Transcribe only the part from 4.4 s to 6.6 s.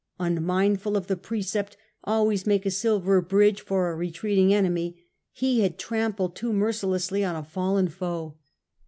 enemy/ he had trampled too